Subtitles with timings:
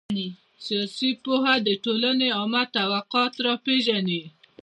[0.65, 4.21] سياسي پوهه د ټولني عامه توافقات را پېژني.